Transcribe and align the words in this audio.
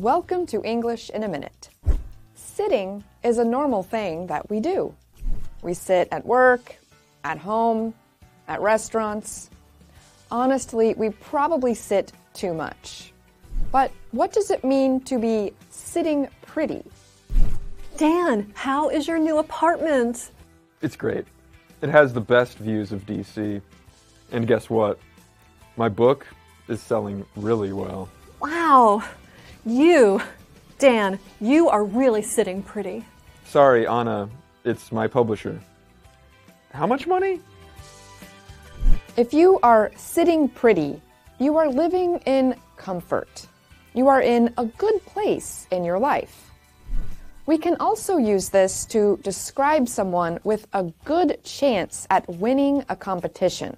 Welcome 0.00 0.46
to 0.46 0.62
English 0.62 1.10
in 1.10 1.22
a 1.22 1.28
Minute. 1.28 1.68
Sitting 2.34 3.04
is 3.22 3.36
a 3.36 3.44
normal 3.44 3.82
thing 3.82 4.26
that 4.28 4.48
we 4.48 4.58
do. 4.58 4.94
We 5.60 5.74
sit 5.74 6.08
at 6.10 6.24
work, 6.24 6.76
at 7.24 7.36
home, 7.36 7.92
at 8.48 8.62
restaurants. 8.62 9.50
Honestly, 10.30 10.94
we 10.94 11.10
probably 11.10 11.74
sit 11.74 12.10
too 12.32 12.54
much. 12.54 13.12
But 13.70 13.92
what 14.12 14.32
does 14.32 14.50
it 14.50 14.64
mean 14.64 15.02
to 15.02 15.18
be 15.18 15.52
sitting 15.68 16.26
pretty? 16.46 16.82
Dan, 17.98 18.50
how 18.54 18.88
is 18.88 19.06
your 19.06 19.18
new 19.18 19.36
apartment? 19.36 20.30
It's 20.80 20.96
great. 20.96 21.26
It 21.82 21.90
has 21.90 22.14
the 22.14 22.20
best 22.22 22.56
views 22.56 22.92
of 22.92 23.04
DC. 23.04 23.60
And 24.30 24.46
guess 24.46 24.70
what? 24.70 24.98
My 25.76 25.90
book 25.90 26.26
is 26.66 26.80
selling 26.80 27.26
really 27.36 27.74
well. 27.74 28.08
Wow. 28.40 29.04
You, 29.64 30.20
Dan, 30.78 31.20
you 31.40 31.68
are 31.68 31.84
really 31.84 32.22
sitting 32.22 32.64
pretty. 32.64 33.04
Sorry, 33.44 33.86
Anna, 33.86 34.28
it's 34.64 34.90
my 34.90 35.06
publisher. 35.06 35.60
How 36.72 36.84
much 36.84 37.06
money? 37.06 37.40
If 39.16 39.32
you 39.32 39.60
are 39.62 39.92
sitting 39.94 40.48
pretty, 40.48 41.00
you 41.38 41.56
are 41.58 41.68
living 41.68 42.16
in 42.26 42.56
comfort. 42.76 43.46
You 43.94 44.08
are 44.08 44.20
in 44.20 44.52
a 44.58 44.64
good 44.64 45.04
place 45.06 45.68
in 45.70 45.84
your 45.84 45.98
life. 45.98 46.50
We 47.46 47.56
can 47.56 47.76
also 47.78 48.16
use 48.16 48.48
this 48.48 48.84
to 48.86 49.20
describe 49.22 49.88
someone 49.88 50.40
with 50.42 50.66
a 50.72 50.84
good 51.04 51.44
chance 51.44 52.06
at 52.10 52.28
winning 52.28 52.84
a 52.88 52.96
competition. 52.96 53.76